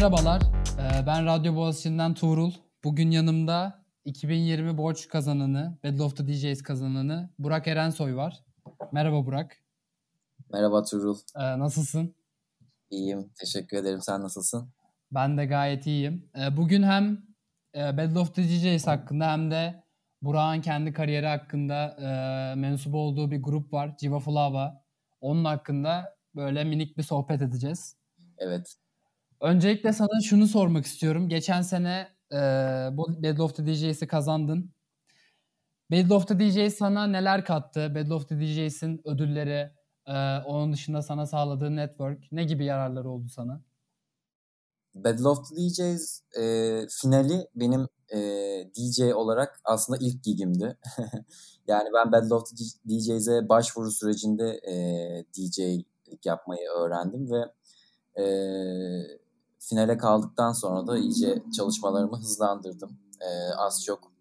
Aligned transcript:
Merhabalar. 0.00 0.42
Ee, 0.78 1.06
ben 1.06 1.26
Radyo 1.26 1.56
Boğaziçi'nden 1.56 2.14
Tuğrul. 2.14 2.52
Bugün 2.84 3.10
yanımda 3.10 3.84
2020 4.04 4.78
borç 4.78 5.08
kazananı, 5.08 5.78
Battle 5.84 6.02
of 6.02 6.16
the 6.16 6.26
DJs 6.28 6.62
kazananı 6.62 7.30
Burak 7.38 7.68
Erensoy 7.68 8.16
var. 8.16 8.44
Merhaba 8.92 9.26
Burak. 9.26 9.56
Merhaba 10.52 10.82
Tuğrul. 10.82 11.18
Ee, 11.36 11.58
nasılsın? 11.58 12.14
İyiyim. 12.90 13.30
Teşekkür 13.40 13.76
ederim. 13.76 14.00
Sen 14.00 14.22
nasılsın? 14.22 14.68
Ben 15.12 15.38
de 15.38 15.46
gayet 15.46 15.86
iyiyim. 15.86 16.30
Ee, 16.38 16.56
bugün 16.56 16.82
hem 16.82 17.22
e, 17.74 17.96
Battle 17.96 18.18
of 18.18 18.34
the 18.34 18.42
DJs 18.42 18.86
hakkında 18.86 19.32
hem 19.32 19.50
de 19.50 19.84
Burak'ın 20.22 20.60
kendi 20.60 20.92
kariyeri 20.92 21.26
hakkında 21.26 21.96
e, 22.00 22.54
mensup 22.54 22.94
olduğu 22.94 23.30
bir 23.30 23.42
grup 23.42 23.72
var. 23.72 23.96
Civa 23.96 24.20
Flava. 24.20 24.84
Onun 25.20 25.44
hakkında 25.44 26.16
böyle 26.36 26.64
minik 26.64 26.98
bir 26.98 27.02
sohbet 27.02 27.42
edeceğiz. 27.42 27.96
Evet. 28.38 28.76
Öncelikle 29.40 29.92
sana 29.92 30.20
şunu 30.24 30.46
sormak 30.46 30.86
istiyorum. 30.86 31.28
Geçen 31.28 31.62
sene 31.62 32.08
e, 32.32 32.36
Battle 32.96 33.42
of 33.42 33.56
the 33.56 33.66
DJs'i 33.66 34.06
kazandın. 34.06 34.74
Battle 35.90 36.14
of 36.14 36.28
the 36.28 36.38
DJs 36.38 36.74
sana 36.74 37.06
neler 37.06 37.44
kattı? 37.44 37.94
Battle 37.94 38.14
of 38.14 38.28
the 38.28 38.40
DJs'in 38.40 39.00
ödülleri, 39.04 39.72
e, 40.06 40.38
onun 40.46 40.72
dışında 40.72 41.02
sana 41.02 41.26
sağladığı 41.26 41.76
network 41.76 42.32
ne 42.32 42.44
gibi 42.44 42.64
yararları 42.64 43.10
oldu 43.10 43.28
sana? 43.28 43.62
Battle 44.94 45.28
of 45.28 45.48
the 45.48 45.56
DJs 45.56 46.20
e, 46.38 46.42
finali 47.02 47.48
benim 47.54 47.88
e, 48.14 48.18
DJ 48.74 49.00
olarak 49.00 49.60
aslında 49.64 49.98
ilk 50.02 50.24
gigimdi. 50.24 50.78
yani 51.66 51.88
ben 51.94 52.12
Battle 52.12 52.34
of 52.34 52.44
the 52.50 52.64
DJs'e 52.88 53.48
başvuru 53.48 53.90
sürecinde 53.90 54.60
e, 54.68 54.74
DJ'lik 55.34 56.26
yapmayı 56.26 56.68
öğrendim 56.68 57.30
ve 57.30 57.44
e, 58.22 58.24
finale 59.60 59.98
kaldıktan 59.98 60.52
sonra 60.52 60.86
da 60.86 60.98
iyice 60.98 61.42
çalışmalarımı 61.56 62.16
hızlandırdım. 62.16 62.98
E, 63.20 63.54
az 63.54 63.84
çok 63.84 64.12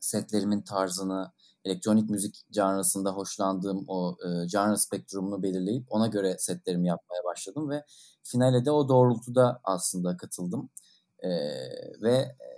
setlerimin 0.00 0.60
tarzını, 0.60 1.32
elektronik 1.64 2.10
müzik 2.10 2.46
janrasında 2.52 3.10
hoşlandığım 3.12 3.84
o 3.88 4.16
e, 4.72 4.76
spektrumunu 4.76 5.42
belirleyip 5.42 5.84
ona 5.92 6.06
göre 6.06 6.36
setlerimi 6.38 6.88
yapmaya 6.88 7.24
başladım 7.24 7.70
ve 7.70 7.84
finale 8.22 8.64
de 8.64 8.70
o 8.70 8.88
doğrultuda 8.88 9.60
aslında 9.64 10.16
katıldım. 10.16 10.70
E, 11.18 11.28
ve 12.02 12.12
e, 12.14 12.48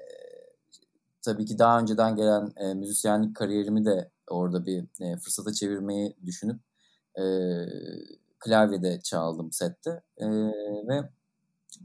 tabii 1.22 1.44
ki 1.46 1.58
daha 1.58 1.80
önceden 1.80 2.16
gelen 2.16 2.52
e, 2.56 2.74
müzisyenlik 2.74 3.36
kariyerimi 3.36 3.84
de 3.84 4.10
orada 4.28 4.66
bir 4.66 4.84
e, 5.00 5.16
fırsata 5.16 5.52
çevirmeyi 5.52 6.16
düşünüp 6.26 6.60
e, 7.18 7.24
klavyede 8.38 9.00
çaldım 9.00 9.52
sette 9.52 10.02
e, 10.16 10.26
ve 10.88 11.10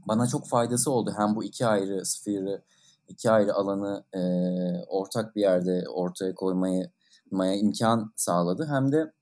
bana 0.06 0.26
çok 0.26 0.48
faydası 0.48 0.90
oldu. 0.90 1.14
Hem 1.16 1.36
bu 1.36 1.44
iki 1.44 1.66
ayrı 1.66 2.06
sferi, 2.06 2.60
iki 3.08 3.30
ayrı 3.30 3.54
alanı 3.54 4.04
e, 4.14 4.20
ortak 4.88 5.36
bir 5.36 5.40
yerde 5.40 5.84
ortaya 5.88 6.34
koymayı 6.34 6.90
maya 7.30 7.54
imkan 7.56 8.12
sağladı. 8.16 8.66
Hem 8.70 8.92
de 8.92 9.12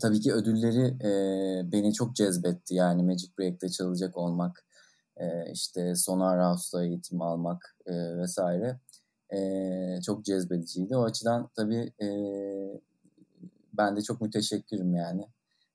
tabii 0.00 0.20
ki 0.20 0.32
ödülleri 0.34 0.86
e, 1.04 1.72
beni 1.72 1.92
çok 1.92 2.16
cezbetti. 2.16 2.74
Yani 2.74 3.02
Magic 3.02 3.28
Break'te 3.38 3.68
çalacak 3.68 4.16
olmak, 4.16 4.64
e, 5.16 5.52
işte 5.52 5.94
Sonar 5.96 6.44
House'da 6.50 6.84
eğitim 6.84 7.22
almak 7.22 7.76
e, 7.86 8.18
vesaire 8.18 8.80
e, 9.34 10.00
çok 10.06 10.24
cezbediciydi. 10.24 10.96
O 10.96 11.04
açıdan 11.04 11.50
tabii 11.56 11.92
e, 12.02 12.08
ben 13.72 13.96
de 13.96 14.02
çok 14.02 14.20
müteşekkirim 14.20 14.94
yani. 14.94 15.28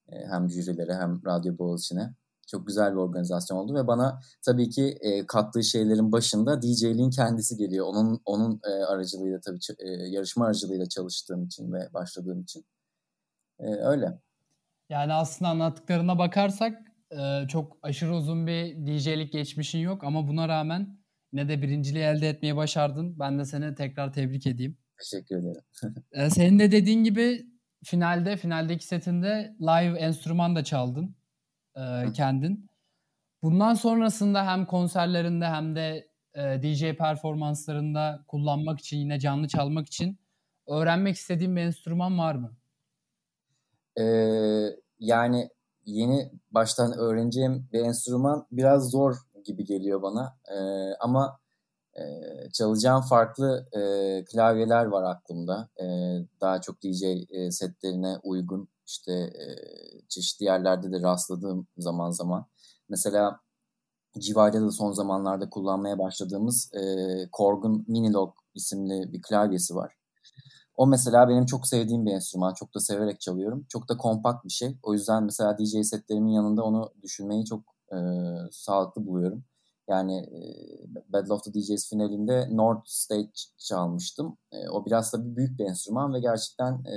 E, 0.10 0.26
hem 0.26 0.50
jürilere 0.50 0.96
hem 0.96 1.26
Radyo 1.26 1.58
Boğaziçi'ne. 1.58 2.14
Çok 2.52 2.68
güzel 2.68 2.92
bir 2.92 2.98
organizasyon 2.98 3.58
oldu 3.58 3.76
ve 3.76 3.88
bana 3.88 4.20
tabii 4.46 4.70
ki 4.70 4.98
e, 5.02 5.26
kattığı 5.26 5.64
şeylerin 5.64 6.12
başında 6.12 6.62
DJ'liğin 6.62 7.10
kendisi 7.10 7.58
geliyor. 7.58 7.86
Onun 7.86 8.22
onun 8.26 8.62
e, 8.64 8.84
aracılığıyla 8.84 9.40
tabii 9.40 9.60
e, 9.80 9.90
yarışma 9.90 10.46
aracılığıyla 10.46 10.90
çalıştığım 10.90 11.46
için 11.46 11.74
ve 11.74 11.94
başladığım 11.94 12.42
için. 12.42 12.66
E, 13.60 13.66
öyle. 13.66 14.20
Yani 14.90 15.14
aslında 15.14 15.50
anlattıklarına 15.52 16.20
bakarsak 16.20 16.78
e, 17.12 17.48
çok 17.48 17.78
aşırı 17.82 18.16
uzun 18.16 18.48
bir 18.48 18.88
DJ'lik 18.88 19.34
geçmişin 19.34 19.80
yok 19.80 20.04
ama 20.04 20.28
buna 20.28 20.48
rağmen 20.48 21.00
ne 21.34 21.50
de 21.50 21.62
birinciliği 21.62 22.04
elde 22.04 22.30
etmeyi 22.30 22.56
başardın. 22.56 23.20
Ben 23.20 23.40
de 23.40 23.46
seni 23.46 23.76
tekrar 23.76 24.14
tebrik 24.14 24.48
edeyim. 24.48 24.78
Teşekkür 25.00 25.36
ederim. 25.36 25.62
e, 26.12 26.30
senin 26.30 26.60
de 26.60 26.72
dediğin 26.72 27.04
gibi 27.04 27.46
finalde, 27.84 28.38
finaldeki 28.38 28.86
setinde 28.86 29.56
live 29.62 30.00
enstrüman 30.00 30.56
da 30.56 30.64
çaldın 30.64 31.19
e, 31.80 32.14
kendin. 32.14 32.70
Bundan 33.44 33.74
sonrasında 33.74 34.48
hem 34.48 34.66
konserlerinde 34.66 35.46
hem 35.46 35.76
de 35.76 36.08
e, 36.36 36.62
DJ 36.64 36.98
performanslarında 36.98 38.24
kullanmak 38.28 38.80
için 38.80 38.98
yine 38.98 39.20
canlı 39.20 39.48
çalmak 39.48 39.88
için 39.88 40.20
öğrenmek 40.68 41.16
istediğin 41.16 41.56
bir 41.56 41.62
enstrüman 41.62 42.20
var 42.20 42.36
mı? 42.36 42.52
Ee, 44.00 44.76
yani 45.00 45.50
yeni 45.86 46.32
baştan 46.52 46.94
öğreneceğim 46.98 47.70
bir 47.74 47.80
enstrüman 47.80 48.48
biraz 48.52 48.90
zor 48.92 49.16
gibi 49.46 49.66
geliyor 49.66 50.02
bana. 50.02 50.38
Ee, 50.52 50.94
ama 51.00 51.40
e, 51.96 52.04
çalacağım 52.54 53.02
farklı 53.02 53.66
e, 53.74 53.82
klavyeler 54.26 54.86
var 54.86 55.04
aklımda. 55.04 55.70
E, 55.82 55.86
daha 56.42 56.62
çok 56.62 56.84
DJ 56.84 57.04
e, 57.04 57.52
setlerine 57.52 58.18
uygun 58.24 58.70
işte 58.90 59.14
e, 59.14 59.46
çeşitli 60.10 60.44
yerlerde 60.44 60.92
de 60.92 61.02
rastladığım 61.02 61.68
zaman 61.78 62.10
zaman. 62.10 62.46
Mesela 62.90 63.40
Civa'da 64.20 64.62
da 64.62 64.72
son 64.72 64.92
zamanlarda 64.92 65.50
kullanmaya 65.50 66.00
başladığımız 66.00 66.72
e, 66.74 66.82
Korg'un 67.32 67.86
Minilog 67.88 68.34
isimli 68.56 69.14
bir 69.14 69.22
klavyesi 69.22 69.76
var. 69.76 69.96
O 70.76 70.88
mesela 70.88 71.30
benim 71.30 71.46
çok 71.46 71.68
sevdiğim 71.68 72.06
bir 72.06 72.12
enstrüman. 72.12 72.54
Çok 72.54 72.76
da 72.76 72.80
severek 72.80 73.22
çalıyorum. 73.22 73.66
Çok 73.70 73.90
da 73.90 73.98
kompakt 73.98 74.46
bir 74.46 74.52
şey. 74.52 74.78
O 74.84 74.94
yüzden 74.94 75.24
mesela 75.24 75.58
DJ 75.58 75.88
setlerimin 75.88 76.32
yanında 76.32 76.64
onu 76.64 76.94
düşünmeyi 77.02 77.46
çok 77.46 77.64
e, 77.92 77.98
sağlıklı 78.52 79.06
buluyorum. 79.06 79.44
Yani 79.90 80.18
e, 80.18 80.42
Battle 81.14 81.34
of 81.34 81.44
the 81.44 81.54
DJs 81.54 81.90
finalinde 81.90 82.48
North 82.52 82.86
Stage 82.86 83.32
çalmıştım. 83.58 84.38
E, 84.52 84.70
o 84.70 84.86
biraz 84.86 85.14
da 85.14 85.36
büyük 85.36 85.60
bir 85.60 85.66
enstrüman 85.66 86.14
ve 86.14 86.20
gerçekten 86.20 86.74
e, 86.74 86.96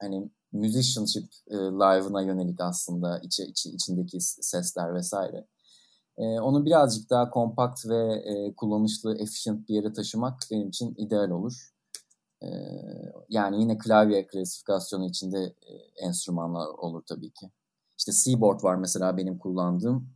hani 0.00 0.30
musicianship 0.54 1.24
e, 1.48 1.56
live'ına 1.56 2.22
yönelik 2.22 2.60
aslında 2.60 3.18
içi, 3.18 3.42
içi, 3.42 3.70
içindeki 3.70 4.20
sesler 4.20 4.94
vesaire. 4.94 5.46
E, 6.18 6.40
onu 6.40 6.64
birazcık 6.64 7.10
daha 7.10 7.30
kompakt 7.30 7.86
ve 7.88 8.14
e, 8.14 8.54
kullanışlı, 8.54 9.18
efficient 9.18 9.68
bir 9.68 9.74
yere 9.74 9.92
taşımak 9.92 10.40
benim 10.50 10.68
için 10.68 10.94
ideal 10.98 11.30
olur. 11.30 11.74
E, 12.42 12.48
yani 13.28 13.60
yine 13.60 13.78
klavye 13.78 14.26
klasifikasyonu 14.26 15.06
içinde 15.06 15.38
e, 15.42 15.72
enstrümanlar 16.06 16.66
olur 16.66 17.02
tabii 17.06 17.30
ki. 17.30 17.50
İşte 17.98 18.12
Seaboard 18.12 18.62
var 18.62 18.74
mesela 18.74 19.16
benim 19.16 19.38
kullandığım. 19.38 20.08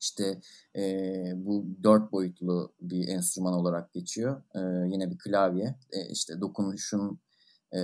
İşte 0.00 0.40
e, 0.76 1.32
bu 1.36 1.66
dört 1.82 2.12
boyutlu 2.12 2.72
bir 2.80 3.08
enstrüman 3.08 3.52
olarak 3.52 3.92
geçiyor. 3.92 4.42
E, 4.54 4.60
yine 4.92 5.10
bir 5.10 5.18
klavye. 5.18 5.74
E, 5.92 6.08
işte 6.08 6.40
dokunuşun 6.40 7.20
e, 7.74 7.80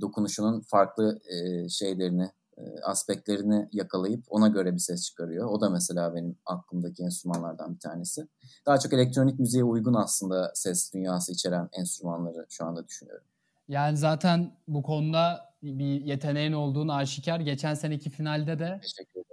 dokunuşunun 0.00 0.60
farklı 0.60 1.20
e, 1.28 1.68
şeylerini, 1.68 2.30
e, 2.58 2.80
aspektlerini 2.80 3.68
yakalayıp 3.72 4.24
ona 4.28 4.48
göre 4.48 4.74
bir 4.74 4.78
ses 4.78 5.06
çıkarıyor. 5.06 5.46
O 5.50 5.60
da 5.60 5.70
mesela 5.70 6.14
benim 6.14 6.36
aklımdaki 6.46 7.02
enstrümanlardan 7.02 7.74
bir 7.74 7.80
tanesi. 7.80 8.28
Daha 8.66 8.78
çok 8.78 8.92
elektronik 8.92 9.38
müziğe 9.38 9.64
uygun 9.64 9.94
aslında 9.94 10.52
ses 10.54 10.94
dünyası 10.94 11.32
içeren 11.32 11.68
enstrümanları 11.72 12.46
şu 12.48 12.64
anda 12.64 12.86
düşünüyorum. 12.86 13.24
Yani 13.68 13.96
zaten 13.96 14.56
bu 14.68 14.82
konuda 14.82 15.54
bir 15.62 16.00
yeteneğin 16.00 16.52
olduğunu 16.52 16.94
aşikar. 16.94 17.40
Geçen 17.40 17.74
seneki 17.74 18.10
finalde 18.10 18.58
de 18.58 18.80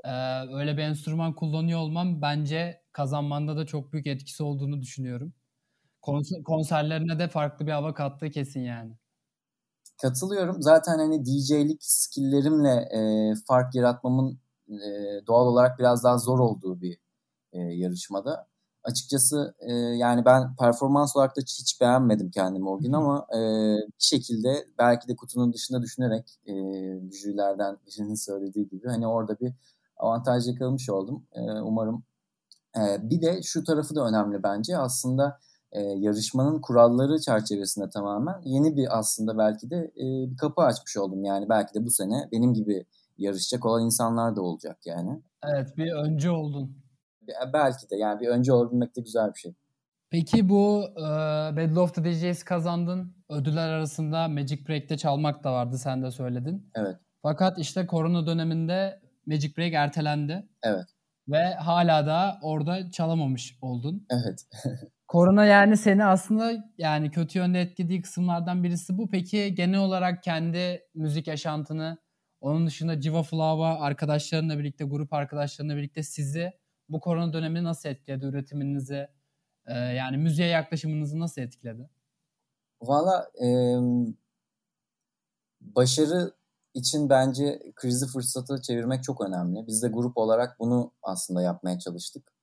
e, 0.04 0.12
öyle 0.54 0.78
bir 0.78 0.82
enstrüman 0.82 1.34
kullanıyor 1.36 1.80
olmam 1.80 2.22
bence 2.22 2.82
kazanmanda 2.92 3.58
da 3.58 3.66
çok 3.66 3.94
büyük 3.94 4.08
etkisi 4.08 4.44
olduğunu 4.44 4.82
düşünüyorum. 4.82 5.34
Konser, 6.02 6.44
konserlerine 6.44 7.20
de 7.20 7.28
farklı 7.28 7.68
bir 7.68 7.72
hava 7.72 7.94
kattığı 7.94 8.32
kesin 8.32 8.62
yani. 8.62 8.94
Katılıyorum. 10.04 10.62
Zaten 10.62 11.00
hani 11.00 11.26
DJ'lik 11.26 11.84
skilllerimle 11.84 12.70
e, 12.70 13.34
fark 13.48 13.76
yaratmamın 13.76 14.40
e, 14.70 14.78
doğal 15.28 15.48
olarak 15.48 15.80
biraz 15.80 16.04
daha 16.04 16.18
zor 16.18 16.40
olduğu 16.40 16.82
bir 16.82 16.98
e, 17.54 17.60
yarışmada. 17.60 18.48
Açıkçası 18.84 19.56
e, 19.60 19.74
yani 19.74 20.26
ben 20.26 20.56
performans 20.56 21.16
olarak 21.16 21.38
da 21.38 21.42
hiç 21.42 21.82
beğenmedim 21.82 22.32
kendimi 22.32 22.70
o 22.70 22.80
gün 22.80 22.94
ama 22.94 23.28
e, 23.34 23.38
bir 23.88 23.94
şekilde 24.00 24.68
belki 24.80 25.08
de 25.08 25.16
kutunun 25.16 25.54
dışında 25.54 25.82
düşünerek 25.82 26.40
e, 26.48 26.54
jürilerden 27.12 27.78
birinin 27.88 28.16
söylediği 28.16 28.70
gibi 28.70 28.88
hani 28.88 29.08
orada 29.08 29.40
bir 29.40 29.54
avantaj 29.98 30.48
yakalamış 30.48 30.90
oldum. 30.90 31.26
E, 31.34 31.42
umarım. 31.42 32.04
E, 32.78 33.10
bir 33.10 33.22
de 33.22 33.44
şu 33.44 33.64
tarafı 33.64 33.96
da 33.96 34.08
önemli 34.08 34.44
bence. 34.44 34.78
Aslında 34.78 35.40
e, 35.74 35.82
yarışmanın 35.82 36.62
kuralları 36.62 37.20
çerçevesinde 37.20 37.90
tamamen 37.90 38.42
yeni 38.44 38.78
bir 38.78 38.98
aslında 39.00 39.38
belki 39.38 39.70
de 39.70 39.78
e, 39.78 40.32
bir 40.32 40.38
kapı 40.38 40.62
açmış 40.62 40.98
oldum. 40.98 41.24
Yani 41.24 41.50
belki 41.50 41.74
de 41.74 41.86
bu 41.86 41.90
sene 41.90 42.30
benim 42.32 42.54
gibi 42.54 42.86
yarışacak 43.18 43.66
olan 43.66 43.86
insanlar 43.86 44.36
da 44.36 44.42
olacak 44.42 44.78
yani. 44.86 45.22
Evet 45.44 45.78
bir 45.78 45.92
önce 45.92 46.32
oldun. 46.32 46.78
Belki 47.54 47.90
de 47.90 47.96
yani 47.96 48.20
bir 48.20 48.28
önce 48.28 48.54
olabilmek 48.54 48.96
de 48.96 49.02
güzel 49.02 49.34
bir 49.34 49.40
şey. 49.40 49.54
Peki 50.10 50.50
bu 50.50 50.84
e, 50.98 51.02
Battle 51.58 51.80
of 51.80 51.96
the 51.96 52.04
DJs 52.04 52.44
kazandın. 52.44 53.16
Ödüller 53.30 53.70
arasında 53.70 54.28
Magic 54.28 54.68
Break'te 54.68 54.98
çalmak 54.98 55.44
da 55.44 55.54
vardı 55.54 55.78
sen 55.78 56.04
de 56.04 56.12
söyledin. 56.12 56.72
Evet. 56.76 56.96
Fakat 57.22 57.60
işte 57.60 57.88
korona 57.88 58.28
döneminde 58.28 59.02
Magic 59.26 59.58
Break 59.58 59.74
ertelendi. 59.74 60.48
Evet. 60.64 60.86
Ve 61.28 61.54
hala 61.54 62.06
da 62.06 62.40
orada 62.42 62.92
çalamamış 62.92 63.58
oldun. 63.62 64.08
Evet. 64.10 64.46
korona 65.14 65.46
yani 65.46 65.78
seni 65.78 66.06
aslında 66.06 66.52
yani 66.78 67.12
kötü 67.12 67.40
yönde 67.40 67.62
etkilediği 67.62 68.02
kısımlardan 68.02 68.64
birisi 68.64 68.98
bu. 68.98 69.10
Peki 69.10 69.56
genel 69.56 69.80
olarak 69.80 70.24
kendi 70.24 70.82
müzik 70.94 71.28
yaşantını 71.28 71.98
onun 72.42 72.68
dışında 72.68 73.02
Civa 73.02 73.24
Flava 73.24 73.80
arkadaşlarınla 73.80 74.60
birlikte, 74.60 74.84
grup 74.84 75.14
arkadaşlarınla 75.14 75.76
birlikte 75.76 76.04
sizi 76.04 76.52
bu 76.90 77.00
korona 77.00 77.34
dönemi 77.34 77.64
nasıl 77.64 77.90
etkiledi? 77.90 78.26
Üretiminizi, 78.26 79.08
e, 79.66 79.74
yani 79.74 80.18
müziğe 80.18 80.48
yaklaşımınızı 80.48 81.20
nasıl 81.20 81.42
etkiledi? 81.42 81.90
Valla 82.82 83.32
e, 83.44 83.48
başarı 85.62 86.32
için 86.74 87.10
bence 87.10 87.60
krizi 87.76 88.08
fırsatı 88.08 88.62
çevirmek 88.62 89.04
çok 89.04 89.22
önemli. 89.22 89.68
Biz 89.68 89.84
de 89.84 89.88
grup 89.88 90.18
olarak 90.18 90.60
bunu 90.60 90.92
aslında 91.04 91.42
yapmaya 91.42 91.80
çalıştık. 91.80 92.34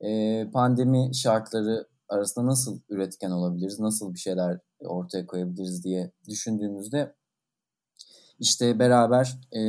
E, 0.00 0.50
pandemi 0.50 1.14
şartları 1.14 1.89
arasında 2.10 2.46
nasıl 2.46 2.80
üretken 2.88 3.30
olabiliriz, 3.30 3.80
nasıl 3.80 4.14
bir 4.14 4.18
şeyler 4.18 4.58
ortaya 4.80 5.26
koyabiliriz 5.26 5.84
diye 5.84 6.12
düşündüğümüzde 6.28 7.14
işte 8.38 8.78
beraber 8.78 9.38
e, 9.52 9.60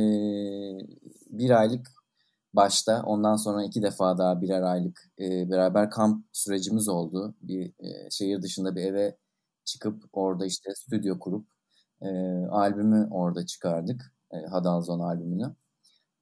bir 1.30 1.50
aylık 1.50 1.88
başta 2.54 3.02
ondan 3.06 3.36
sonra 3.36 3.64
iki 3.64 3.82
defa 3.82 4.18
daha 4.18 4.40
birer 4.42 4.62
aylık 4.62 5.10
e, 5.18 5.50
beraber 5.50 5.90
kamp 5.90 6.26
sürecimiz 6.32 6.88
oldu. 6.88 7.34
Bir 7.42 7.66
e, 7.78 8.10
şehir 8.10 8.42
dışında 8.42 8.76
bir 8.76 8.82
eve 8.82 9.16
çıkıp 9.64 10.04
orada 10.12 10.46
işte 10.46 10.74
stüdyo 10.74 11.18
kurup 11.18 11.46
e, 12.02 12.08
albümü 12.50 13.08
orada 13.10 13.46
çıkardık. 13.46 14.14
E, 14.32 14.36
Hadalzon 14.46 15.00
albümünü. 15.00 15.56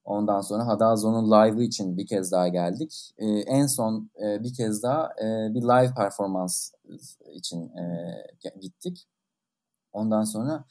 Ondan 0.04 0.40
sonra 0.40 0.66
Hadalzon'un 0.66 1.30
live'ı 1.30 1.62
için 1.62 1.96
bir 1.96 2.06
kez 2.06 2.32
daha 2.32 2.48
geldik. 2.48 3.14
E, 3.18 3.26
en 3.26 3.66
son 3.66 4.10
e, 4.24 4.42
bir 4.42 4.54
kez 4.54 4.82
daha 4.82 5.06
e, 5.06 5.54
bir 5.54 5.62
live 5.62 5.94
performans 5.94 6.72
için 7.34 7.76
e, 7.76 8.14
gittik. 8.60 9.08
Ondan 9.92 10.24
sonra 10.24 10.64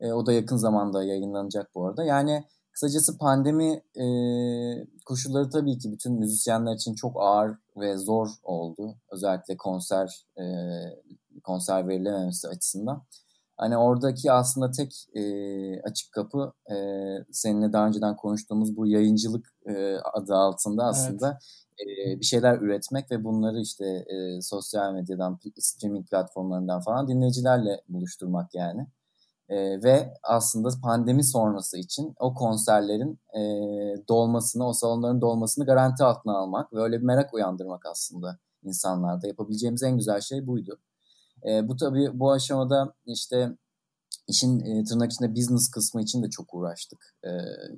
e, 0.00 0.12
o 0.12 0.26
da 0.26 0.32
yakın 0.32 0.56
zamanda 0.56 1.04
yayınlanacak 1.04 1.74
bu 1.74 1.86
arada. 1.86 2.04
Yani 2.04 2.44
kısacası 2.72 3.18
pandemi 3.18 3.82
e, 3.96 4.06
koşulları 5.06 5.50
tabii 5.50 5.78
ki 5.78 5.92
bütün 5.92 6.12
müzisyenler 6.12 6.74
için 6.74 6.94
çok 6.94 7.16
ağır 7.16 7.58
ve 7.76 7.96
zor 7.96 8.28
oldu. 8.42 8.96
Özellikle 9.10 9.56
konser 9.56 10.26
e, 10.38 10.44
konser 11.44 11.88
verilememesi 11.88 12.48
açısından. 12.48 13.02
Hani 13.60 13.76
oradaki 13.76 14.32
aslında 14.32 14.70
tek 14.70 15.06
e, 15.14 15.22
açık 15.82 16.12
kapı 16.12 16.52
e, 16.70 16.74
seninle 17.32 17.72
daha 17.72 17.86
önceden 17.86 18.16
konuştuğumuz 18.16 18.76
bu 18.76 18.86
yayıncılık 18.86 19.52
e, 19.66 19.96
adı 19.96 20.34
altında 20.34 20.84
aslında 20.84 21.38
evet. 21.78 22.16
e, 22.16 22.20
bir 22.20 22.24
şeyler 22.24 22.58
üretmek 22.58 23.10
ve 23.10 23.24
bunları 23.24 23.60
işte 23.60 23.86
e, 23.86 24.42
sosyal 24.42 24.92
medyadan, 24.92 25.38
streaming 25.58 26.08
platformlarından 26.10 26.80
falan 26.80 27.08
dinleyicilerle 27.08 27.80
buluşturmak 27.88 28.54
yani. 28.54 28.86
E, 29.48 29.82
ve 29.82 30.14
aslında 30.22 30.68
pandemi 30.82 31.24
sonrası 31.24 31.78
için 31.78 32.14
o 32.18 32.34
konserlerin 32.34 33.20
e, 33.34 33.40
dolmasını, 34.08 34.68
o 34.68 34.72
salonların 34.72 35.20
dolmasını 35.20 35.66
garanti 35.66 36.04
altına 36.04 36.36
almak 36.36 36.72
ve 36.72 36.80
öyle 36.80 36.98
bir 36.98 37.04
merak 37.04 37.34
uyandırmak 37.34 37.86
aslında 37.86 38.38
insanlarda. 38.62 39.26
Yapabileceğimiz 39.26 39.82
en 39.82 39.96
güzel 39.96 40.20
şey 40.20 40.46
buydu. 40.46 40.78
E, 41.48 41.68
bu 41.68 41.76
tabii 41.76 42.10
bu 42.20 42.32
aşamada 42.32 42.94
işte 43.06 43.56
işin 44.28 44.60
e, 44.60 44.84
tırnak 44.84 45.12
içinde 45.12 45.34
business 45.36 45.70
kısmı 45.70 46.02
için 46.02 46.22
de 46.22 46.30
çok 46.30 46.54
uğraştık. 46.54 47.14
E, 47.24 47.30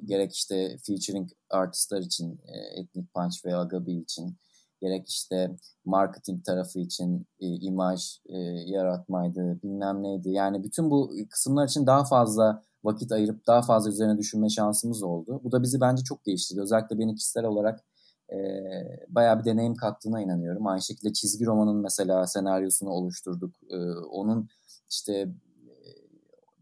gerek 0.05 0.35
işte 0.35 0.76
featuring 0.87 1.31
artistler 1.50 2.00
için, 2.00 2.41
e, 2.47 2.81
Ethnic 2.81 3.06
Punch 3.14 3.44
ve 3.44 3.56
Agabi 3.56 3.93
için, 3.93 4.37
gerek 4.81 5.09
işte 5.09 5.56
marketing 5.85 6.44
tarafı 6.44 6.79
için 6.79 7.26
e, 7.41 7.47
imaj 7.47 8.19
e, 8.26 8.38
yaratmaydı, 8.67 9.62
bilmem 9.62 10.03
neydi. 10.03 10.31
Yani 10.31 10.65
bütün 10.65 10.91
bu 10.91 11.12
kısımlar 11.31 11.69
için 11.69 11.87
daha 11.87 12.05
fazla 12.05 12.62
vakit 12.85 13.12
ayırıp 13.12 13.47
daha 13.47 13.62
fazla 13.62 13.91
üzerine 13.91 14.19
düşünme 14.19 14.49
şansımız 14.49 15.03
oldu. 15.03 15.41
Bu 15.44 15.53
da 15.53 15.62
bizi 15.62 15.81
bence 15.81 16.03
çok 16.05 16.26
değiştirdi. 16.26 16.61
Özellikle 16.61 16.99
beni 16.99 17.15
kişisel 17.15 17.44
olarak 17.44 17.85
e, 18.32 18.37
bayağı 19.08 19.40
bir 19.40 19.44
deneyim 19.44 19.75
kattığına 19.75 20.20
inanıyorum. 20.23 20.67
Aynı 20.67 20.82
şekilde 20.82 21.12
çizgi 21.12 21.46
romanın 21.46 21.76
mesela 21.76 22.26
senaryosunu 22.26 22.90
oluşturduk. 22.90 23.55
E, 23.70 23.76
onun 24.11 24.49
işte 24.90 25.12
e, 25.12 25.75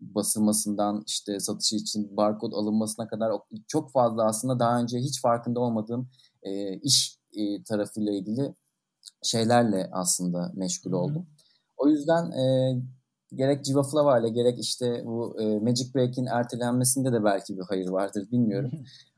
basılmasından 0.00 1.05
işte 1.06 1.40
satışı 1.40 1.76
için 1.76 2.17
barkod 2.17 2.52
alınmasına 2.52 3.08
kadar 3.08 3.32
çok 3.69 3.93
fazla 3.93 4.25
aslında 4.25 4.58
daha 4.58 4.81
önce 4.81 4.99
hiç 4.99 5.20
farkında 5.20 5.61
olmadığım 5.61 6.08
e, 6.43 6.76
iş 6.76 7.19
e, 7.32 7.62
tarafıyla 7.62 8.12
ilgili 8.12 8.55
şeylerle 9.22 9.88
aslında 9.93 10.52
meşgul 10.55 10.93
oldum. 10.93 11.26
O 11.76 11.88
yüzden 11.88 12.31
e, 12.31 12.75
gerek 13.35 13.65
Civa 13.65 13.82
Flava 13.82 14.19
ile 14.19 14.29
gerek 14.29 14.59
işte 14.59 15.03
bu 15.05 15.37
e, 15.41 15.59
Magic 15.59 15.94
Break'in 15.94 16.27
ertelenmesinde 16.27 17.12
de 17.12 17.25
belki 17.25 17.56
bir 17.56 17.62
hayır 17.69 17.88
vardır 17.88 18.29
bilmiyorum. 18.32 18.71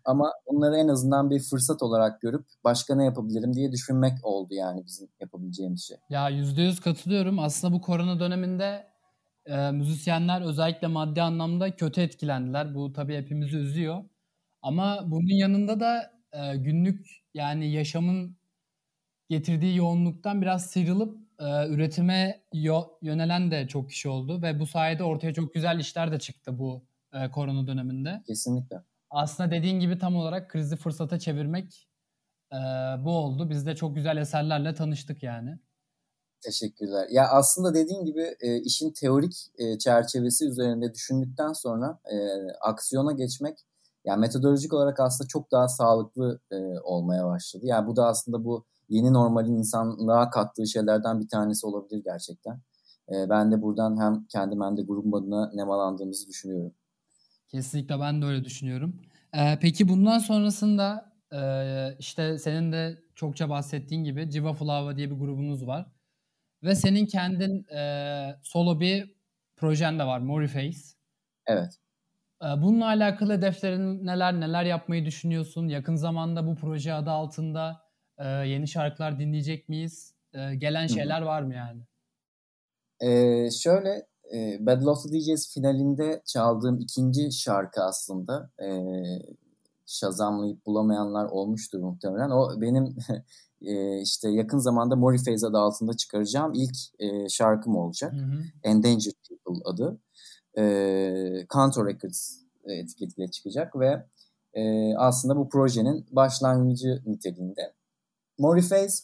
Ama 0.04 0.32
bunları 0.46 0.76
en 0.76 0.88
azından 0.88 1.30
bir 1.30 1.40
fırsat 1.40 1.82
olarak 1.82 2.20
görüp 2.20 2.44
başka 2.64 2.94
ne 2.94 3.04
yapabilirim 3.04 3.54
diye 3.54 3.72
düşünmek 3.72 4.12
oldu 4.22 4.54
yani 4.54 4.86
bizim 4.86 5.08
yapabileceğimiz 5.20 5.82
şey. 5.82 5.96
Ya 6.10 6.28
yüzde 6.28 6.62
yüz 6.62 6.80
katılıyorum. 6.80 7.38
Aslında 7.38 7.74
bu 7.74 7.80
korona 7.80 8.20
döneminde 8.20 8.86
e, 9.46 9.70
müzisyenler 9.70 10.42
özellikle 10.42 10.86
maddi 10.86 11.22
anlamda 11.22 11.76
kötü 11.76 12.00
etkilendiler. 12.00 12.74
Bu 12.74 12.92
tabii 12.92 13.16
hepimizi 13.16 13.56
üzüyor. 13.56 14.04
Ama 14.62 15.04
bunun 15.06 15.34
yanında 15.38 15.80
da 15.80 16.12
e, 16.32 16.56
günlük 16.56 17.06
yani 17.34 17.72
yaşamın 17.72 18.36
getirdiği 19.28 19.76
yoğunluktan 19.76 20.42
biraz 20.42 20.66
sıyrılıp 20.66 21.21
e, 21.42 21.68
üretime 21.68 22.42
yo- 22.52 22.88
yönelen 23.02 23.50
de 23.50 23.68
çok 23.68 23.90
kişi 23.90 24.08
oldu 24.08 24.42
ve 24.42 24.60
bu 24.60 24.66
sayede 24.66 25.04
ortaya 25.04 25.34
çok 25.34 25.54
güzel 25.54 25.78
işler 25.78 26.12
de 26.12 26.18
çıktı 26.18 26.58
bu 26.58 26.82
e, 27.12 27.30
korona 27.30 27.66
döneminde. 27.66 28.22
Kesinlikle. 28.26 28.76
Aslında 29.10 29.50
dediğin 29.50 29.80
gibi 29.80 29.98
tam 29.98 30.16
olarak 30.16 30.50
krizi 30.50 30.76
fırsata 30.76 31.18
çevirmek 31.18 31.88
e, 32.52 32.56
bu 33.04 33.10
oldu. 33.10 33.50
Biz 33.50 33.66
de 33.66 33.76
çok 33.76 33.94
güzel 33.94 34.16
eserlerle 34.16 34.74
tanıştık 34.74 35.22
yani. 35.22 35.58
Teşekkürler. 36.40 37.08
Ya 37.10 37.28
aslında 37.28 37.74
dediğin 37.74 38.04
gibi 38.04 38.36
e, 38.40 38.60
işin 38.60 38.92
teorik 38.92 39.34
e, 39.58 39.78
çerçevesi 39.78 40.48
üzerinde 40.48 40.94
düşündükten 40.94 41.52
sonra 41.52 41.98
e, 42.04 42.16
aksiyona 42.60 43.12
geçmek 43.12 43.58
yani 44.04 44.20
metodolojik 44.20 44.72
olarak 44.72 45.00
aslında 45.00 45.28
çok 45.28 45.52
daha 45.52 45.68
sağlıklı 45.68 46.40
e, 46.50 46.56
olmaya 46.82 47.26
başladı. 47.26 47.66
Yani 47.66 47.86
bu 47.86 47.96
da 47.96 48.06
aslında 48.06 48.44
bu 48.44 48.66
yeni 48.88 49.12
normalin 49.12 49.56
insanlığa 49.56 50.30
kattığı 50.30 50.66
şeylerden 50.66 51.20
bir 51.20 51.28
tanesi 51.28 51.66
olabilir 51.66 52.02
gerçekten. 52.04 52.60
E, 53.08 53.30
ben 53.30 53.52
de 53.52 53.62
buradan 53.62 54.00
hem 54.00 54.26
kendim 54.26 54.62
hem 54.62 54.76
de 54.76 54.82
grubum 54.82 55.14
adına 55.14 55.50
nemalandığımızı 55.54 56.28
düşünüyorum. 56.28 56.74
Kesinlikle 57.48 58.00
ben 58.00 58.22
de 58.22 58.26
öyle 58.26 58.44
düşünüyorum. 58.44 59.02
Ee, 59.34 59.58
peki 59.60 59.88
bundan 59.88 60.18
sonrasında 60.18 61.12
e, 61.32 61.40
işte 61.98 62.38
senin 62.38 62.72
de 62.72 62.98
çokça 63.14 63.48
bahsettiğin 63.48 64.04
gibi 64.04 64.30
Civa 64.30 64.52
Flava 64.52 64.96
diye 64.96 65.10
bir 65.10 65.16
grubunuz 65.16 65.66
var. 65.66 65.86
Ve 66.62 66.74
senin 66.74 67.06
kendin 67.06 67.66
e, 67.74 68.36
solo 68.42 68.80
bir 68.80 69.16
projen 69.56 69.98
de 69.98 70.04
var 70.04 70.20
Moriface. 70.20 70.78
Evet. 71.46 71.78
Ee, 72.42 72.46
bununla 72.62 72.86
alakalı 72.86 73.32
hedeflerin 73.32 74.06
neler, 74.06 74.40
neler 74.40 74.64
yapmayı 74.64 75.04
düşünüyorsun? 75.04 75.68
Yakın 75.68 75.96
zamanda 75.96 76.46
bu 76.46 76.54
proje 76.54 76.92
adı 76.94 77.10
altında 77.10 77.81
e, 78.22 78.26
yeni 78.28 78.68
şarkılar 78.68 79.18
dinleyecek 79.18 79.68
miyiz? 79.68 80.14
E, 80.34 80.54
gelen 80.54 80.86
şeyler 80.86 81.22
var 81.22 81.42
mı 81.42 81.54
yani? 81.54 81.82
Ee, 83.00 83.50
şöyle, 83.50 84.06
e, 84.34 84.66
Battle 84.66 84.90
of 84.90 85.02
the 85.02 85.08
DJs 85.08 85.54
finalinde 85.54 86.22
çaldığım 86.26 86.78
ikinci 86.80 87.32
şarkı 87.32 87.82
aslında. 87.82 88.50
E, 88.62 88.68
şazamlayıp 89.86 90.66
bulamayanlar 90.66 91.24
olmuştur 91.24 91.78
muhtemelen. 91.78 92.30
O 92.30 92.60
benim 92.60 92.96
e, 93.62 94.00
işte 94.00 94.30
yakın 94.30 94.58
zamanda 94.58 94.96
Moriface 94.96 95.46
adı 95.46 95.58
altında 95.58 95.96
çıkaracağım 95.96 96.52
ilk 96.54 96.76
e, 96.98 97.28
şarkım 97.28 97.76
olacak. 97.76 98.12
Hı 98.12 98.16
hı. 98.16 98.42
Endangered 98.62 99.14
People 99.28 99.62
adı 99.64 100.00
e, 100.58 100.62
Canto 101.54 101.86
Records 101.86 102.42
etiketiyle 102.64 103.30
çıkacak 103.30 103.78
ve 103.78 104.06
e, 104.54 104.94
aslında 104.96 105.36
bu 105.36 105.48
projenin 105.48 106.06
başlangıcı 106.10 107.02
niteliğinde. 107.06 107.72
Moriface, 108.38 108.94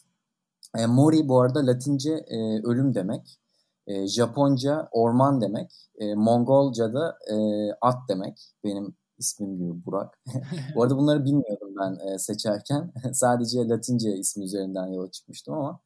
e, 0.77 0.85
Mori 0.85 1.27
bu 1.27 1.41
arada 1.41 1.67
Latince 1.67 2.11
e, 2.11 2.61
ölüm 2.63 2.95
demek. 2.95 3.39
E, 3.87 4.07
Japonca 4.07 4.89
orman 4.91 5.41
demek. 5.41 5.71
E, 5.99 6.15
Mongolca 6.15 6.93
da 6.93 7.17
e, 7.31 7.35
at 7.81 8.09
demek. 8.09 8.53
Benim 8.63 8.95
ismim 9.17 9.55
gibi 9.55 9.85
Burak. 9.85 10.19
Bu 10.75 10.83
arada 10.83 10.97
bunları 10.97 11.25
bilmiyordum 11.25 11.73
ben 11.79 12.07
e, 12.07 12.17
seçerken. 12.17 12.91
Sadece 13.13 13.67
Latince 13.67 14.17
ismi 14.17 14.43
üzerinden 14.43 14.87
yola 14.87 15.11
çıkmıştım 15.11 15.53
ama 15.53 15.79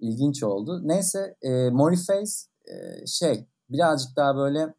ilginç 0.00 0.42
oldu. 0.42 0.80
Neyse 0.84 1.36
e, 1.42 1.70
Moriface 1.70 2.32
e, 2.64 3.06
şey 3.06 3.46
birazcık 3.70 4.16
daha 4.16 4.36
böyle 4.36 4.74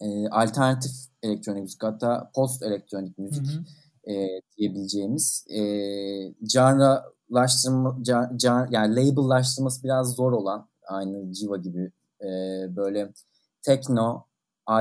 e, 0.00 0.28
alternatif 0.28 0.92
elektronik 1.22 1.62
müzik 1.62 1.82
hatta 1.82 2.30
post 2.34 2.62
elektronik 2.62 3.18
müzik 3.18 3.46
hı 3.46 3.52
hı. 3.52 3.64
E, 4.10 4.40
diyebileceğimiz 4.56 5.44
e, 5.50 5.60
canralaştırma 6.44 7.98
can, 8.02 8.36
can, 8.36 8.68
yani 8.70 8.96
labellaştırması 8.96 9.84
biraz 9.84 10.14
zor 10.14 10.32
olan 10.32 10.68
aynı 10.88 11.32
Civa 11.32 11.56
gibi 11.56 11.92
e, 12.20 12.26
böyle 12.76 13.12
techno, 13.62 14.24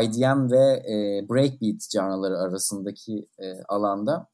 IDM 0.01 0.51
ve 0.51 0.83
e, 0.89 1.29
breakbeat 1.29 1.89
canlıları 1.91 2.37
arasındaki 2.37 3.27
e, 3.39 3.63
alanda 3.67 4.27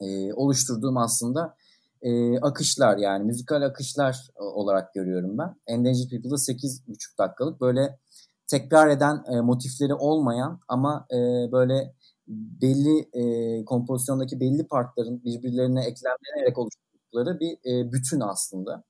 e, 0.00 0.32
oluşturduğum 0.32 0.96
aslında 0.96 1.56
e, 2.02 2.40
akışlar 2.40 2.96
yani 2.96 3.24
müzikal 3.24 3.62
akışlar 3.62 4.28
olarak 4.36 4.94
görüyorum 4.94 5.38
ben. 5.38 5.56
Endangered 5.66 6.10
People'da 6.10 6.34
8,5 6.34 7.18
dakikalık 7.18 7.60
böyle 7.60 7.98
tekrar 8.46 8.88
eden 8.88 9.24
e, 9.32 9.40
motifleri 9.40 9.94
olmayan 9.94 10.60
ama 10.68 11.06
e, 11.10 11.16
böyle 11.52 11.94
belli 12.28 13.08
e, 13.12 13.64
kompozisyondaki 13.64 14.40
belli 14.40 14.66
partların 14.66 15.24
birbirlerine 15.24 15.84
eklemlenerek 15.84 16.58
oluşturdukları 16.58 17.40
bir 17.40 17.52
e, 17.52 17.92
bütün 17.92 18.20
aslında. 18.20 18.84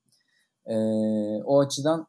E, 0.67 0.77
o 1.45 1.61
açıdan 1.61 2.07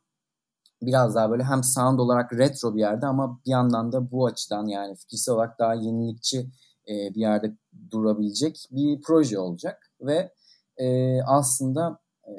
biraz 0.82 1.16
daha 1.16 1.32
böyle 1.32 1.44
hem 1.44 1.64
sound 1.64 2.00
olarak 2.00 2.34
retro 2.34 2.76
bir 2.76 2.80
yerde 2.80 3.06
ama 3.06 3.40
bir 3.46 3.52
yandan 3.52 3.92
da 3.92 4.12
bu 4.12 4.26
açıdan 4.26 4.68
yani 4.68 4.96
fikirsel 4.96 5.36
olarak 5.36 5.60
daha 5.60 5.74
yenilikçi 5.74 6.40
e, 6.88 6.94
bir 7.16 7.22
yerde 7.22 7.56
durabilecek 7.92 8.68
bir 8.72 9.02
proje 9.02 9.40
olacak 9.40 9.92
ve 10.02 10.34
e, 10.78 11.20
aslında 11.22 12.00
e, 12.28 12.34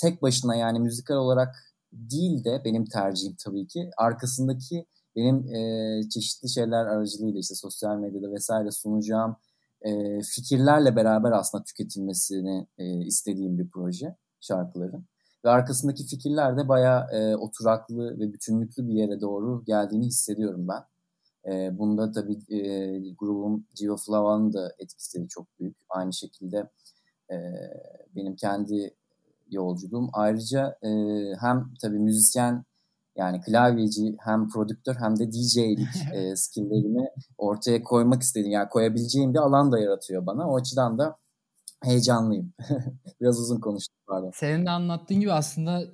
tek 0.00 0.22
başına 0.22 0.56
yani 0.56 0.80
müzikal 0.80 1.16
olarak 1.16 1.56
değil 1.92 2.44
de 2.44 2.62
benim 2.64 2.84
tercihim 2.84 3.36
tabii 3.44 3.66
ki 3.66 3.90
arkasındaki 3.96 4.86
benim 5.16 5.54
e, 5.54 6.08
çeşitli 6.08 6.48
şeyler 6.48 6.86
aracılığıyla 6.86 7.40
işte 7.40 7.54
sosyal 7.54 7.96
medyada 7.96 8.32
vesaire 8.32 8.70
sunacağım 8.70 9.36
e, 9.82 10.20
fikirlerle 10.20 10.96
beraber 10.96 11.32
aslında 11.32 11.64
tüketilmesini 11.64 12.66
e, 12.78 13.04
istediğim 13.04 13.58
bir 13.58 13.68
proje 13.68 14.16
şarkıların. 14.40 15.04
Ve 15.44 15.50
arkasındaki 15.50 16.06
fikirler 16.06 16.56
de 16.56 16.68
bayağı 16.68 17.10
e, 17.12 17.36
oturaklı 17.36 18.18
ve 18.18 18.32
bütünlüklü 18.32 18.88
bir 18.88 18.94
yere 18.94 19.20
doğru 19.20 19.64
geldiğini 19.64 20.06
hissediyorum 20.06 20.68
ben. 20.68 20.84
E, 21.52 21.78
bunda 21.78 22.12
tabii 22.12 22.38
e, 22.48 22.98
grubum 23.18 23.64
Gio 23.74 23.96
Flavan'ın 23.96 24.52
da 24.52 24.72
etkisi 24.78 25.28
çok 25.28 25.46
büyük. 25.60 25.76
Aynı 25.88 26.12
şekilde 26.12 26.70
e, 27.30 27.36
benim 28.16 28.36
kendi 28.36 28.94
yolculuğum. 29.50 30.10
Ayrıca 30.12 30.78
e, 30.82 30.88
hem 31.40 31.74
tabii 31.80 31.98
müzisyen 31.98 32.64
yani 33.16 33.40
klavyeci 33.40 34.16
hem 34.24 34.48
prodüktör 34.48 34.96
hem 34.98 35.18
de 35.18 35.32
DJ'lik 35.32 35.88
e, 36.12 36.36
skilllerimi 36.36 37.08
ortaya 37.38 37.82
koymak 37.82 38.22
istedim. 38.22 38.50
Yani 38.50 38.68
koyabileceğim 38.68 39.34
bir 39.34 39.38
alan 39.38 39.72
da 39.72 39.78
yaratıyor 39.78 40.26
bana. 40.26 40.50
O 40.50 40.56
açıdan 40.56 40.98
da 40.98 41.16
heyecanlıyım. 41.84 42.52
Biraz 43.20 43.40
uzun 43.40 43.60
konuştum 43.60 43.96
pardon. 44.06 44.30
Senin 44.34 44.66
de 44.66 44.70
anlattığın 44.70 45.20
gibi 45.20 45.32
aslında 45.32 45.84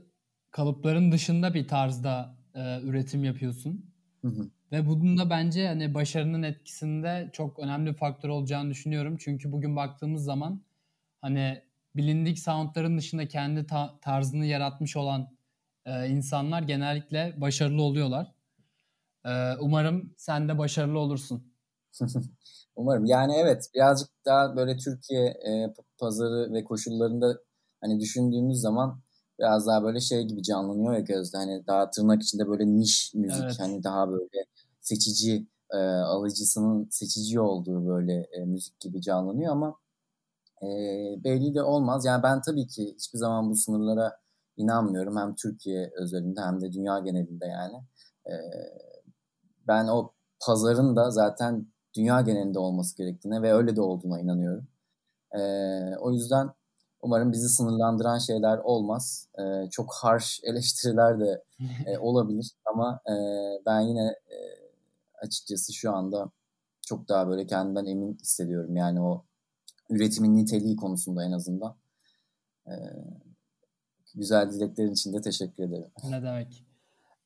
kalıpların 0.50 1.12
dışında 1.12 1.54
bir 1.54 1.68
tarzda 1.68 2.36
e, 2.54 2.80
üretim 2.82 3.24
yapıyorsun. 3.24 3.90
Hı 4.22 4.28
hı. 4.28 4.50
Ve 4.72 4.86
bunun 4.86 5.18
da 5.18 5.30
bence 5.30 5.68
hani 5.68 5.94
başarının 5.94 6.42
etkisinde 6.42 7.30
çok 7.32 7.58
önemli 7.58 7.90
bir 7.90 7.96
faktör 7.96 8.28
olacağını 8.28 8.70
düşünüyorum. 8.70 9.16
Çünkü 9.20 9.52
bugün 9.52 9.76
baktığımız 9.76 10.24
zaman 10.24 10.62
hani 11.20 11.62
bilindik 11.96 12.38
soundların 12.38 12.98
dışında 12.98 13.28
kendi 13.28 13.66
ta- 13.66 13.98
tarzını 14.00 14.46
yaratmış 14.46 14.96
olan 14.96 15.28
e, 15.86 16.08
insanlar 16.08 16.62
genellikle 16.62 17.34
başarılı 17.36 17.82
oluyorlar. 17.82 18.34
E, 19.24 19.30
umarım 19.60 20.14
sen 20.16 20.48
de 20.48 20.58
başarılı 20.58 20.98
olursun. 20.98 21.52
umarım. 22.76 23.04
Yani 23.04 23.32
evet 23.36 23.70
birazcık 23.74 24.08
daha 24.24 24.56
böyle 24.56 24.76
Türkiye 24.76 25.24
e, 25.26 25.74
pazarı 25.98 26.52
ve 26.52 26.64
koşullarında 26.64 27.38
hani 27.80 28.00
düşündüğümüz 28.00 28.60
zaman 28.60 29.00
biraz 29.38 29.66
daha 29.66 29.82
böyle 29.82 30.00
şey 30.00 30.22
gibi 30.24 30.42
canlanıyor 30.42 30.94
ya 30.94 31.00
gözde. 31.00 31.36
Hani 31.36 31.66
daha 31.66 31.90
tırnak 31.90 32.22
içinde 32.22 32.48
böyle 32.48 32.66
niş 32.66 33.14
müzik 33.14 33.44
evet. 33.44 33.60
hani 33.60 33.84
daha 33.84 34.10
böyle 34.10 34.46
seçici 34.80 35.46
e, 35.70 35.76
alıcısının 35.86 36.88
seçici 36.90 37.40
olduğu 37.40 37.86
böyle 37.86 38.28
e, 38.32 38.44
müzik 38.44 38.80
gibi 38.80 39.00
canlanıyor 39.02 39.52
ama 39.52 39.76
e, 40.62 40.66
belli 41.24 41.54
de 41.54 41.62
olmaz. 41.62 42.04
Yani 42.04 42.22
ben 42.22 42.42
tabii 42.42 42.66
ki 42.66 42.94
hiçbir 42.98 43.18
zaman 43.18 43.50
bu 43.50 43.56
sınırlara 43.56 44.19
inanmıyorum. 44.60 45.16
Hem 45.16 45.34
Türkiye 45.34 45.92
özelinde 45.96 46.40
hem 46.40 46.60
de 46.60 46.72
dünya 46.72 46.98
genelinde 46.98 47.46
yani. 47.46 47.76
E, 48.26 48.34
ben 49.68 49.88
o 49.88 50.12
pazarın 50.46 50.96
da 50.96 51.10
zaten 51.10 51.66
dünya 51.96 52.20
genelinde 52.20 52.58
olması 52.58 52.96
gerektiğine 52.96 53.42
ve 53.42 53.52
öyle 53.54 53.76
de 53.76 53.80
olduğuna 53.80 54.20
inanıyorum. 54.20 54.66
E, 55.32 55.40
o 55.96 56.12
yüzden 56.12 56.50
umarım 57.02 57.32
bizi 57.32 57.48
sınırlandıran 57.48 58.18
şeyler 58.18 58.58
olmaz. 58.58 59.28
E, 59.38 59.70
çok 59.70 59.94
harsh 59.94 60.40
eleştiriler 60.44 61.20
de 61.20 61.44
e, 61.86 61.98
olabilir 62.00 62.52
ama 62.64 63.00
e, 63.08 63.14
ben 63.66 63.80
yine 63.80 64.06
e, 64.08 64.36
açıkçası 65.22 65.72
şu 65.72 65.92
anda 65.92 66.30
çok 66.86 67.08
daha 67.08 67.28
böyle 67.28 67.46
kendimden 67.46 67.84
emin 67.86 68.18
hissediyorum. 68.22 68.76
Yani 68.76 69.00
o 69.02 69.24
üretimin 69.90 70.36
niteliği 70.36 70.76
konusunda 70.76 71.24
en 71.24 71.32
azından. 71.32 71.76
Ee, 72.66 72.72
güzel 74.14 74.52
dileklerin 74.52 74.92
için 74.92 75.12
de 75.12 75.20
teşekkür 75.20 75.62
ederim. 75.62 75.90
Ne 76.10 76.22
demek. 76.22 76.64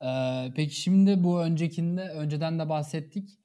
Ee, 0.03 0.53
peki 0.57 0.75
şimdi 0.81 1.25
bu 1.25 1.41
öncekinde 1.41 2.03
önceden 2.03 2.59
de 2.59 2.69
bahsettik. 2.69 3.39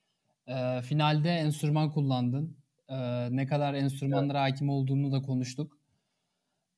Ee, 0.47 0.81
finalde 0.81 1.29
enstrüman 1.29 1.91
kullandın. 1.91 2.57
Ee, 2.89 3.27
ne 3.35 3.47
kadar 3.47 3.73
enstrümanlara 3.73 4.41
evet. 4.41 4.53
hakim 4.53 4.69
olduğunu 4.69 5.11
da 5.11 5.21
konuştuk. 5.21 5.79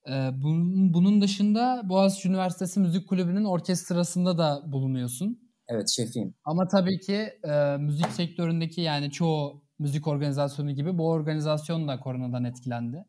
Ee, 0.08 0.30
bunun, 0.34 0.94
bunun 0.94 1.20
dışında 1.20 1.82
Boğaziçi 1.84 2.28
Üniversitesi 2.28 2.80
Müzik 2.80 3.08
Kulübü'nün 3.08 3.44
orkestrasında 3.44 4.38
da 4.38 4.72
bulunuyorsun. 4.72 5.52
Evet 5.68 5.88
şefiyim. 5.88 6.34
Ama 6.44 6.68
tabii 6.68 7.00
ki 7.00 7.28
e, 7.44 7.76
müzik 7.76 8.06
sektöründeki 8.06 8.80
yani 8.80 9.10
çoğu 9.10 9.62
müzik 9.78 10.06
organizasyonu 10.06 10.70
gibi 10.70 10.98
bu 10.98 11.08
organizasyon 11.08 11.88
da 11.88 12.00
koronadan 12.00 12.44
etkilendi. 12.44 13.04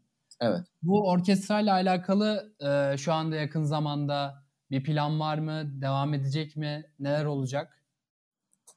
Evet. 0.46 0.68
Bu 0.82 1.10
orkestra 1.10 1.60
ile 1.60 1.72
alakalı 1.72 2.54
e, 2.60 2.98
şu 2.98 3.14
anda 3.14 3.36
yakın 3.36 3.64
zamanda 3.64 4.44
bir 4.72 4.84
plan 4.84 5.20
var 5.20 5.38
mı? 5.38 5.82
Devam 5.82 6.14
edecek 6.14 6.56
mi? 6.56 6.86
Neler 7.00 7.26
olacak? 7.26 7.84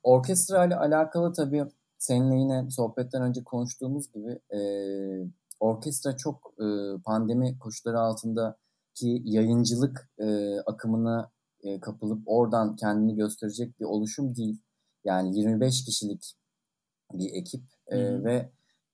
Orkestra 0.03 0.67
ile 0.67 0.77
alakalı 0.77 1.33
tabii 1.33 1.65
seninle 1.99 2.37
yine 2.37 2.71
sohbetten 2.71 3.23
önce 3.23 3.45
konuştuğumuz 3.45 4.13
gibi 4.13 4.41
e, 4.57 4.61
orkestra 5.61 6.17
çok 6.17 6.55
e, 6.61 6.67
pandemi 7.05 7.59
koşulları 7.59 8.01
altında 8.01 8.57
ki 8.95 9.23
yayıncılık 9.25 10.11
e, 10.19 10.59
akımına 10.61 11.31
e, 11.61 11.81
kapılıp 11.81 12.23
oradan 12.27 12.77
kendini 12.77 13.17
gösterecek 13.17 13.81
bir 13.81 13.85
oluşum 13.85 14.37
değil. 14.37 14.63
Yani 15.05 15.39
25 15.39 15.85
kişilik 15.85 16.35
bir 17.13 17.35
ekip 17.35 17.63
e, 17.87 18.25
ve 18.25 18.51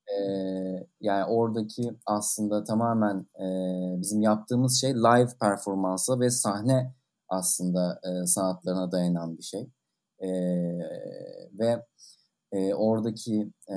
e, 0.08 0.16
yani 1.00 1.24
oradaki 1.24 1.96
aslında 2.06 2.64
tamamen 2.64 3.26
e, 3.40 3.46
bizim 4.00 4.22
yaptığımız 4.22 4.80
şey 4.80 4.94
live 4.94 5.30
performansa 5.40 6.20
ve 6.20 6.30
sahne 6.30 6.94
aslında 7.28 8.00
e, 8.04 8.26
sanatlarına 8.26 8.92
dayanan 8.92 9.38
bir 9.38 9.42
şey. 9.42 9.70
E, 10.20 10.28
ve 11.58 11.86
e, 12.52 12.74
oradaki 12.74 13.50
e, 13.70 13.76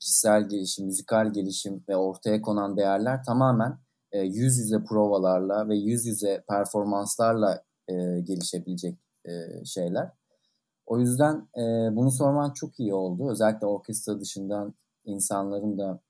kişisel 0.00 0.48
gelişim, 0.48 0.86
müzikal 0.86 1.32
gelişim 1.32 1.84
ve 1.88 1.96
ortaya 1.96 2.42
konan 2.42 2.76
değerler 2.76 3.24
tamamen 3.24 3.78
e, 4.12 4.20
yüz 4.20 4.58
yüze 4.58 4.84
provalarla 4.84 5.68
ve 5.68 5.76
yüz 5.76 6.06
yüze 6.06 6.44
performanslarla 6.48 7.64
e, 7.88 7.94
gelişebilecek 8.20 8.98
e, 9.24 9.64
şeyler. 9.64 10.10
O 10.86 10.98
yüzden 10.98 11.48
e, 11.56 11.96
bunu 11.96 12.10
sorman 12.10 12.52
çok 12.52 12.80
iyi 12.80 12.94
oldu. 12.94 13.30
Özellikle 13.30 13.66
orkestra 13.66 14.20
dışından 14.20 14.74
insanların 15.04 15.78
da 15.78 16.00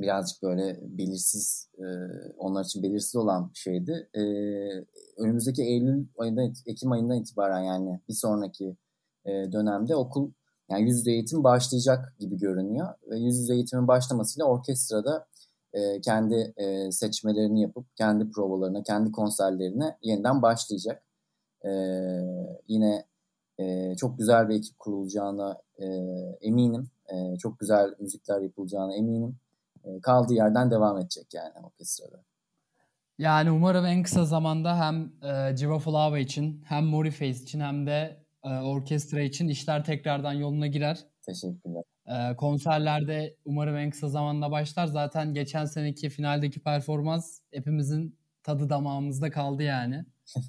birazcık 0.00 0.42
böyle 0.42 0.78
belirsiz, 0.82 1.68
e, 1.78 1.84
onlar 2.38 2.64
için 2.64 2.82
belirsiz 2.82 3.16
olan 3.16 3.50
bir 3.50 3.58
şeydi. 3.58 4.08
E, 4.14 4.22
önümüzdeki 5.16 5.62
Eylül 5.62 6.06
ayında, 6.18 6.42
Ekim 6.66 6.92
ayından 6.92 7.16
itibaren 7.16 7.60
yani 7.60 8.00
bir 8.08 8.14
sonraki 8.14 8.76
e, 9.24 9.30
dönemde 9.52 9.96
okul 9.96 10.30
yani 10.70 10.82
yüz 10.82 10.98
yüze 10.98 11.12
eğitim 11.12 11.44
başlayacak 11.44 12.14
gibi 12.18 12.38
görünüyor. 12.38 12.94
Ve 13.10 13.18
yüz 13.18 13.38
yüze 13.38 13.54
eğitimin 13.54 13.88
başlamasıyla 13.88 14.46
orkestrada 14.46 15.26
e, 15.72 16.00
kendi 16.00 16.54
e, 16.56 16.92
seçmelerini 16.92 17.60
yapıp 17.60 17.96
kendi 17.96 18.30
provalarına, 18.30 18.82
kendi 18.82 19.12
konserlerine 19.12 19.96
yeniden 20.02 20.42
başlayacak. 20.42 21.02
E, 21.64 21.70
yine 22.68 23.04
e, 23.58 23.94
çok 23.96 24.18
güzel 24.18 24.48
bir 24.48 24.54
ekip 24.54 24.78
kurulacağına 24.78 25.58
e, 25.78 25.86
eminim. 26.40 26.90
E, 27.12 27.38
çok 27.38 27.58
güzel 27.58 27.94
müzikler 28.00 28.40
yapılacağına 28.40 28.94
eminim. 28.96 29.36
E, 29.84 30.00
kaldığı 30.00 30.34
yerden 30.34 30.70
devam 30.70 30.98
edecek 30.98 31.34
yani 31.34 31.52
orkestrada. 31.62 32.22
Yani 33.18 33.50
umarım 33.50 33.86
en 33.86 34.02
kısa 34.02 34.24
zamanda 34.24 34.78
hem 34.78 35.12
e, 35.22 35.52
Giraffe 35.52 36.20
için 36.20 36.62
hem 36.64 36.84
Moriface 36.84 37.42
için 37.42 37.60
hem 37.60 37.86
de 37.86 38.16
e, 38.44 38.48
orkestra 38.48 39.20
için 39.20 39.48
işler 39.48 39.84
tekrardan 39.84 40.32
yoluna 40.32 40.66
girer. 40.66 40.98
Teşekkürler. 41.26 41.82
E, 42.06 42.36
konserlerde 42.36 43.36
umarım 43.44 43.76
en 43.76 43.90
kısa 43.90 44.08
zamanda 44.08 44.50
başlar. 44.50 44.86
Zaten 44.86 45.34
geçen 45.34 45.64
seneki 45.64 46.08
finaldeki 46.10 46.60
performans 46.60 47.40
hepimizin 47.52 48.18
tadı 48.42 48.70
damağımızda 48.70 49.30
kaldı 49.30 49.62
yani. 49.62 50.04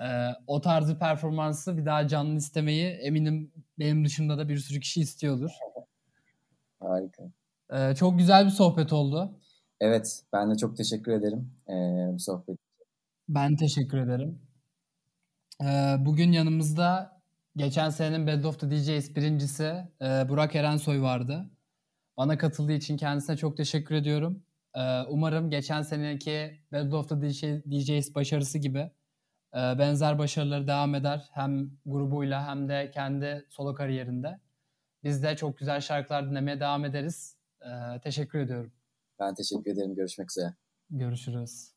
e, 0.00 0.06
o 0.46 0.60
tarz 0.60 0.88
bir 0.88 0.98
performansı 0.98 1.76
bir 1.76 1.86
daha 1.86 2.08
canlı 2.08 2.36
istemeyi 2.36 2.86
eminim 2.86 3.52
benim 3.78 4.04
dışımda 4.04 4.38
da 4.38 4.48
bir 4.48 4.58
sürü 4.58 4.80
kişi 4.80 5.00
istiyordur. 5.00 5.50
Harika. 6.88 7.22
E, 7.70 7.94
çok 7.94 8.18
güzel 8.18 8.44
bir 8.44 8.50
sohbet 8.50 8.92
oldu. 8.92 9.38
Evet, 9.80 10.22
ben 10.32 10.50
de 10.50 10.56
çok 10.56 10.76
teşekkür 10.76 11.12
ederim 11.12 11.50
e, 11.68 11.72
bu 12.14 12.18
sohbet 12.18 12.58
Ben 13.28 13.56
teşekkür 13.56 13.98
ederim. 13.98 14.38
E, 15.62 15.96
bugün 15.98 16.32
yanımızda 16.32 17.20
geçen 17.56 17.90
senenin 17.90 18.26
Bed 18.26 18.44
of 18.44 18.60
the 18.60 18.70
DJs 18.70 19.16
birincisi 19.16 19.88
e, 20.02 20.28
Burak 20.28 20.54
Erensoy 20.54 21.00
vardı. 21.00 21.50
Bana 22.16 22.38
katıldığı 22.38 22.72
için 22.72 22.96
kendisine 22.96 23.36
çok 23.36 23.56
teşekkür 23.56 23.94
ediyorum. 23.94 24.42
E, 24.74 25.02
umarım 25.02 25.50
geçen 25.50 25.82
seneki 25.82 26.60
Bed 26.72 26.92
of 26.92 27.08
the 27.08 27.20
DJs 27.70 28.14
başarısı 28.14 28.58
gibi 28.58 28.90
e, 29.54 29.58
benzer 29.58 30.18
başarıları 30.18 30.66
devam 30.66 30.94
eder. 30.94 31.28
Hem 31.32 31.70
grubuyla 31.86 32.48
hem 32.48 32.68
de 32.68 32.90
kendi 32.94 33.46
solo 33.48 33.74
kariyerinde. 33.74 34.40
Biz 35.04 35.22
de 35.22 35.36
çok 35.36 35.58
güzel 35.58 35.80
şarkılar 35.80 36.30
dinlemeye 36.30 36.60
devam 36.60 36.84
ederiz. 36.84 37.36
E, 37.60 38.00
teşekkür 38.00 38.38
ediyorum. 38.38 38.72
Ben 39.20 39.34
teşekkür 39.34 39.70
ederim. 39.70 39.94
Görüşmek 39.94 40.30
üzere. 40.30 40.54
Görüşürüz. 40.90 41.75